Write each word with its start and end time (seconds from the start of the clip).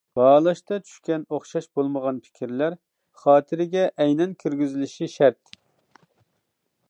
باھالاشتا 0.17 0.77
چۈشكەن 0.85 1.25
ئوخشاش 1.35 1.67
بولمىغان 1.79 2.17
پىكىرلەر 2.23 2.77
خاتىرىگە 3.25 3.85
ئەينەن 4.05 4.35
كىرگۈزۈلۈشى 4.45 5.11
شەرت. 5.19 5.57